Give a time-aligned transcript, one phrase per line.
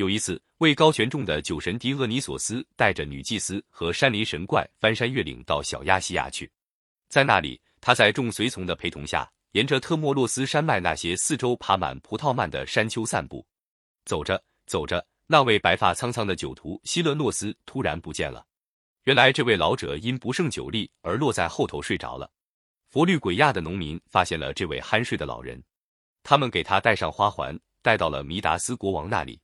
[0.00, 6.50] 有一次，位高权重的酒神狄俄尼索斯带着女祭司和山林神怪翻山越岭到小亚细亚去，
[7.10, 13.46] 在那里，他在众随从的陪同下，沿着特莫洛斯山脉那些四周爬满葡萄蔓的山丘散步。
[14.06, 18.46] 走着走着，那位白发苍苍的酒徒希勒诺斯突然不见了。
[19.04, 22.30] 原来，这位老者因不胜酒力而落在后头睡着了。
[22.88, 25.62] 佛律鬼亚的农民发现了这位酣睡的老人，
[26.22, 29.38] 他们给他戴上花环，带到了弥达斯国王那里。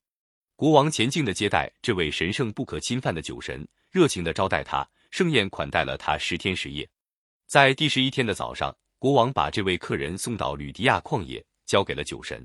[0.56, 6.88] 国王前进的接待这位神圣不可侵犯的酒神，热情的招待他，盛宴款待了他十天十夜。
[7.46, 12.42] 在第十一天的早上，国王把这位客人送到吕迪亚旷野，交给了酒神。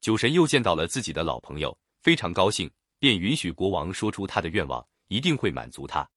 [0.00, 6.08] 酒神又见到了自己的老朋友，非常高兴，便允许国王说出他的愿望，一定会满足他。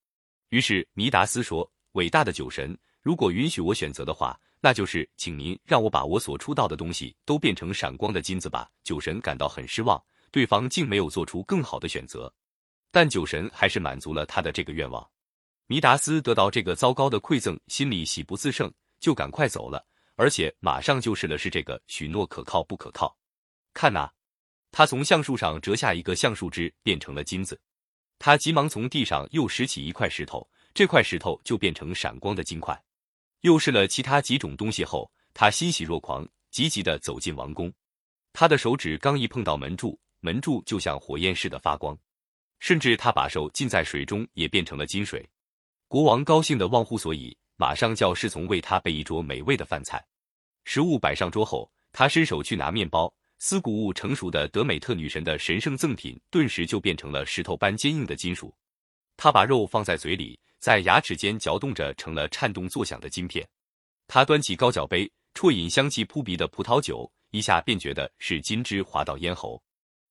[0.50, 10.00] 于是弥达斯说：“伟大的酒神，如果允许我选择的话，那就是请您让我把我所出道的东西都变成闪光的金子吧。”酒神感到很失望。
[10.34, 12.34] 对方竟没有做出更好的选择，
[12.90, 15.08] 但酒神还是满足了他的这个愿望。
[15.68, 19.86] 弥达斯得到这个糟糕的馈赠，心里喜不自胜，就赶快走了，
[20.16, 23.16] 而且马上就试了试这个许诺可靠不可靠。
[23.76, 24.10] 看呐，
[24.72, 27.62] 他从橡树上折下一个橡树枝，变成了金子。
[28.18, 32.84] 他急忙从地上又拾起一块石头，这块石头就变成闪光的金块。
[33.42, 37.72] 又试了其他几种东西后，他欣喜若狂，急急地走进王宫。
[38.34, 40.00] 他的手指刚一碰到门柱。
[40.24, 41.98] 门柱就像火焰似的发光，
[42.60, 45.30] 甚至他把手浸在水中也变成了金水。
[45.90, 50.02] 国王高兴的忘乎所以，马上叫侍从为他备一桌美味的饭菜。
[50.64, 53.14] 食物摆上桌后，他伸手去拿面包。
[53.40, 58.56] 思谷物成熟的德美特女神的神圣赠品，顿时就变成了石头般坚硬的金属。
[59.18, 63.46] 他把肉放在嘴里，在牙齿间嚼动着，成了颤动作响的金片。
[64.08, 69.62] 他端起高脚杯，啜饮香气扑鼻的葡萄酒，一下便觉得是金汁滑到咽喉。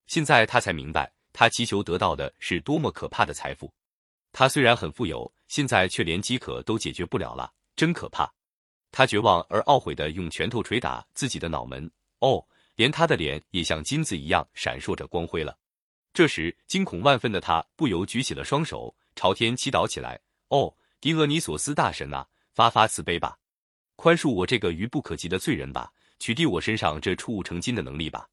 [0.06, 3.72] 现在他才明白，他祈求得到的是多么可怕的财富。
[4.32, 8.30] 他虽然很富有，现在却连饥渴都解决不了了，真可怕！
[8.90, 11.90] 他绝望而懊悔的用拳头捶打自己的脑门。
[12.20, 15.56] 哦，连他的脸也像金子一样闪烁着光辉了。
[16.12, 23.38] 这时，惊恐万分的他不由举起了双手，朝天祈祷起来：“哦，狄俄尼索斯大神啊，发发慈悲吧，
[23.96, 28.28] 宽恕我这个愚不可及的罪人吧，取缔我身上这触物成金的能力吧。”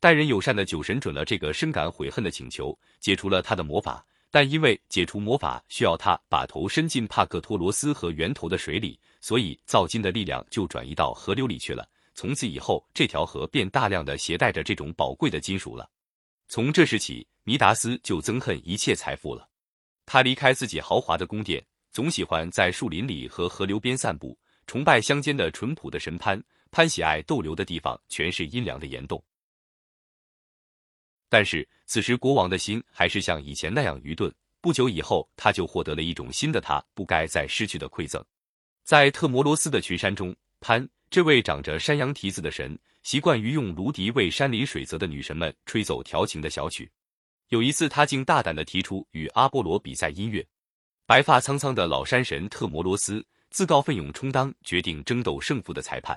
[0.00, 4.04] 待人友善的酒神准了这个深感悔恨的请求，解除了他的魔法。
[4.30, 11.88] 但因为解除魔法需要他把头伸进帕克托罗斯河源头的水里，所以造金的力量就转移到河流里去了。
[12.14, 15.88] 从此以后，这条河便大量的携带着这种宝贵的金属了。
[16.48, 19.48] 从这时起，弥达斯就憎恨一切财富了。
[20.04, 26.42] 他离开自己豪华的宫殿，总喜欢在树林里和河流边散步，崇拜乡间的淳朴的神潘。
[26.72, 29.22] 潘喜爱逗留的地方全是阴凉的岩洞。
[31.34, 34.32] 但是此时国王的心还是像以前那样愚钝。
[34.60, 38.24] 不久以后，他就获得了一种新的他不该再失去的馈赠。
[38.84, 46.88] 在特摩罗斯的群山中，潘这位长着山羊蹄子的神，习惯于用芦笛为山林水泽的女神们吹奏调情的小曲。
[47.48, 50.46] 有一次，他竟大胆地提出与阿波罗比赛音乐。
[51.04, 56.16] 白发苍苍的老山神特摩罗斯自告奋勇充当决定争斗胜负的裁判。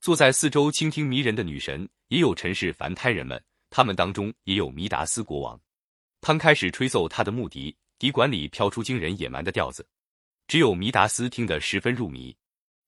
[0.00, 3.42] 坐在四周倾听迷人的女神，也有尘世凡胎人们。
[3.76, 5.60] 他们当中也有弥达斯国王，
[6.20, 9.84] 潘开始吹奏他的木笛，笛管里飘出惊人野蛮的调子，
[10.46, 12.32] 只有弥达斯听得十分入迷。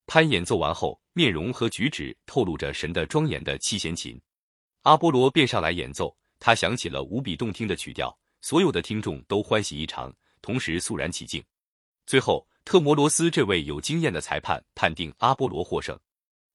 [0.06, 4.16] 潘演奏完后，面容和举止透露着神的庄严的七弦琴。
[4.82, 11.42] 阿波罗便上来演奏，他响起了无比动听的曲调，所有的听众都欢喜异常，同时肃然起敬。
[12.06, 15.98] 最后，特摩罗斯这位有经验的裁判判定阿波罗获胜，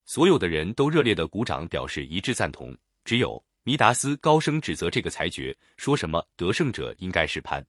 [0.06, 3.44] 所有的人都热烈的鼓掌表示一致赞同，只有。
[3.64, 7.64] 弥达斯高声指责这个裁决，说什么得胜者应该是潘。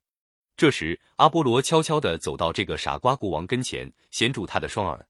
[0.57, 5.07] 这时，阿波罗悄悄地走到这个傻瓜国王跟前，衔住他的双耳。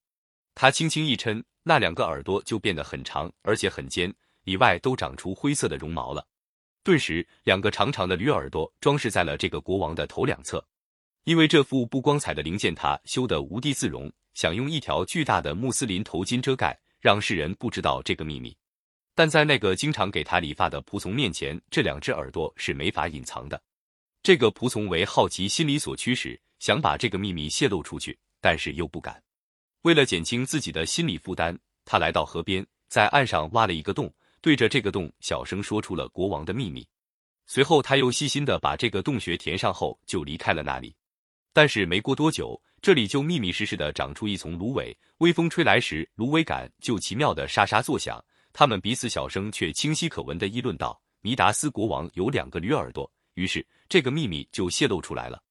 [0.54, 6.28] 他轻轻一抻，那两个耳朵就变得很长，而且很尖，里外都长出灰色的绒毛了。
[6.84, 10.66] 顿时，两个长长的驴耳朵装饰在了这个国王的头两侧。
[11.24, 18.54] 因为这副不光彩的零件，他修得无地自容，想用一条巨大的穆斯林头巾遮盖，让世人不知道这个秘密。
[19.16, 23.62] 但在那个经常给他理发的仆从面前，这两只耳朵是没法隐藏的。
[24.24, 29.22] 这个仆从为好奇心理所驱使，想把这个秘密泄露出去，但是又不敢。
[29.84, 34.12] 为了减轻自己的心理负担，他来到河边，在岸上挖了一个洞，
[34.42, 36.88] 对着这个洞小声说出了国王的秘密。
[37.46, 40.96] 随后他又细心的把这个洞穴填上后，就离开了那里。
[41.52, 48.24] 但是没过多久，这里就密密实实的长出一丛芦苇，微风吹来时，芦苇杆就奇妙的沙沙作响。
[48.54, 55.42] 他们彼此小声却清晰可闻的议论道：“弥达斯国王有两个驴耳朵，于是这个秘密就泄露出来了。